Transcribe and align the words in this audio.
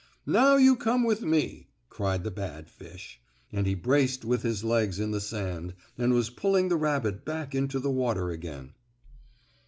"Now 0.25 0.55
you 0.55 0.75
come 0.77 1.03
with 1.03 1.21
me!" 1.21 1.67
cried 1.87 2.23
the 2.23 2.31
bad 2.31 2.71
fish, 2.71 3.21
and 3.51 3.67
he 3.67 3.75
braced 3.75 4.25
with 4.25 4.41
his 4.41 4.63
legs 4.63 4.99
in 4.99 5.11
the 5.11 5.21
sand 5.21 5.75
and 5.95 6.11
was 6.11 6.31
pulling 6.31 6.69
the 6.69 6.75
rabbit 6.75 7.23
back 7.23 7.53
into 7.53 7.77
the 7.79 7.91
water 7.91 8.31
again. 8.31 8.73